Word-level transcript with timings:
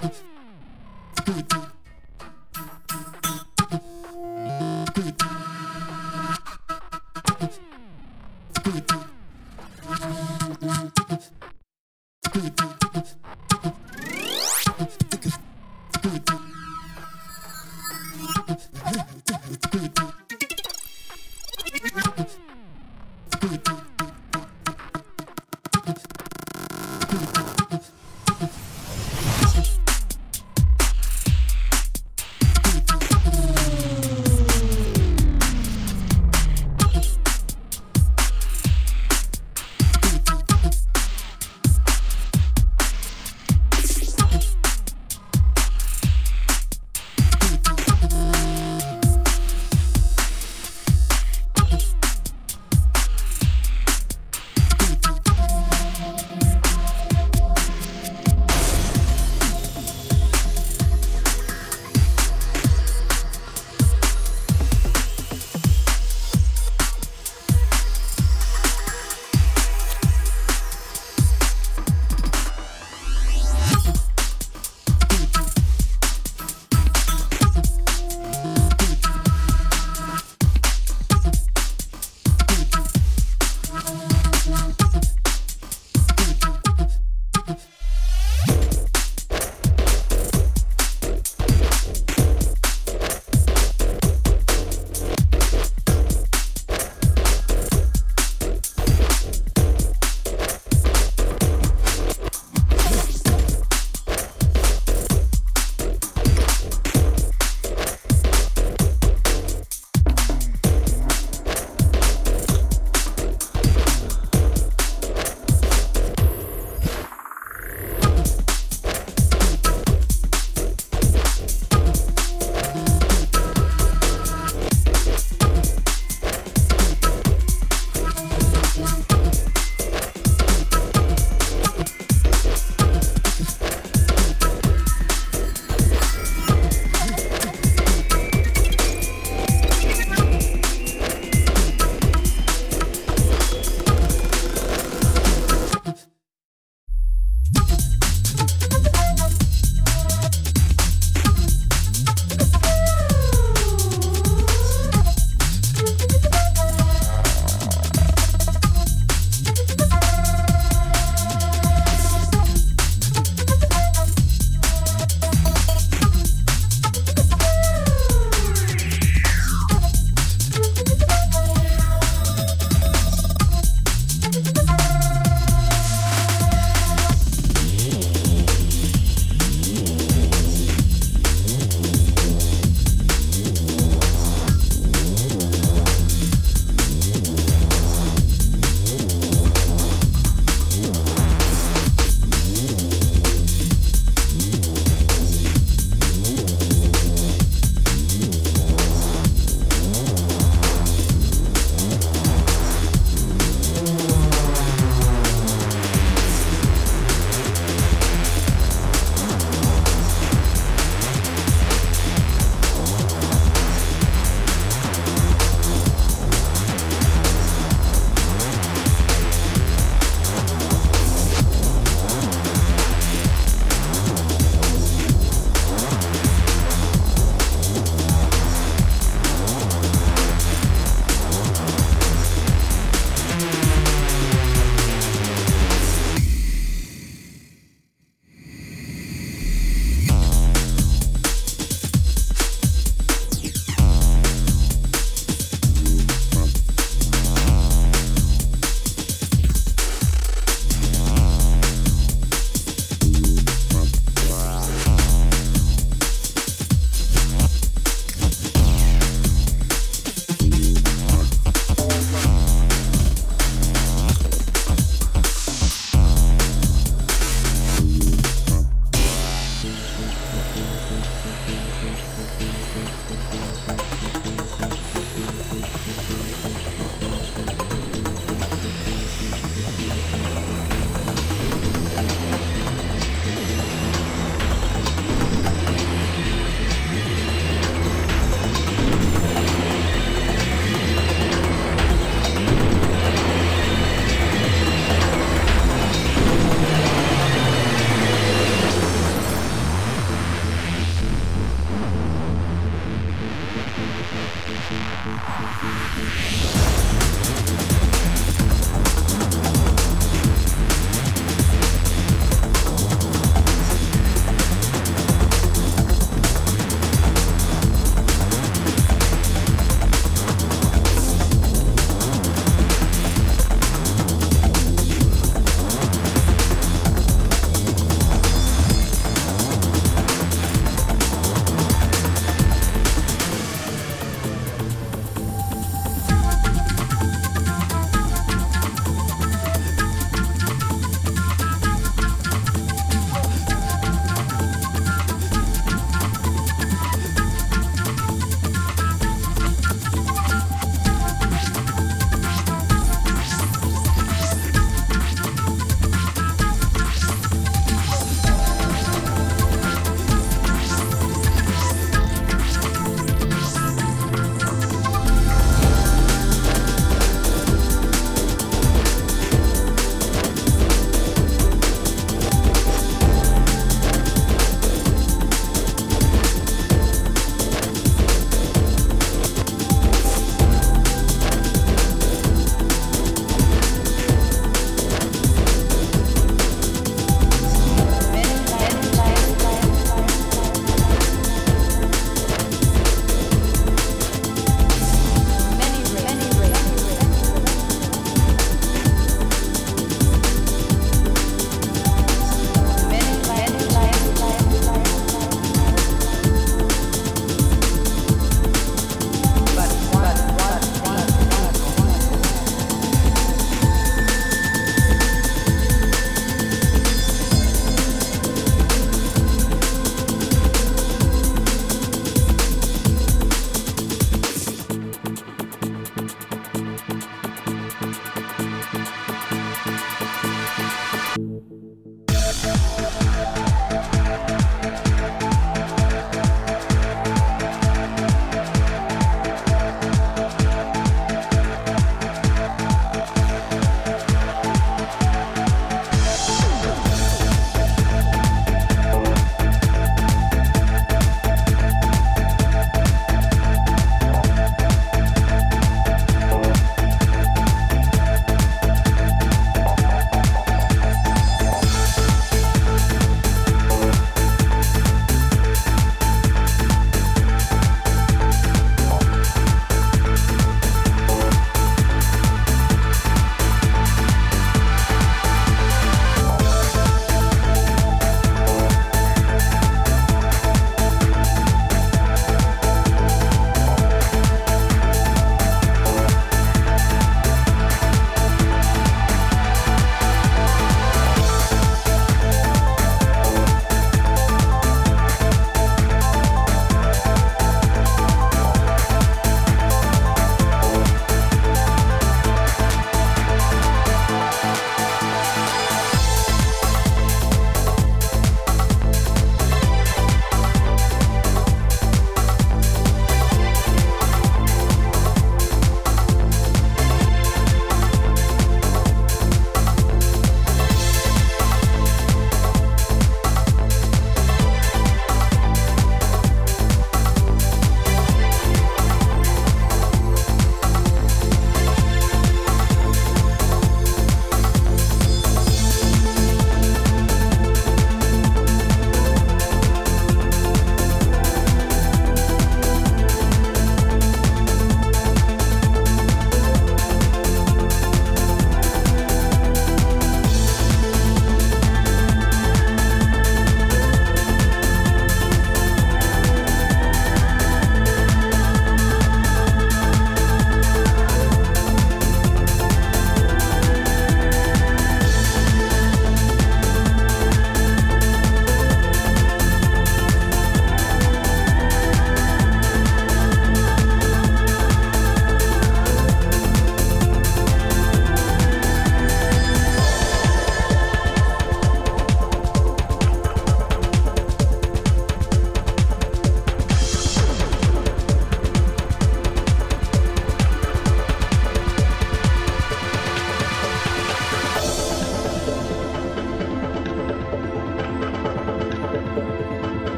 Do 0.00 0.08
do 1.24 1.42
do. 1.42 1.67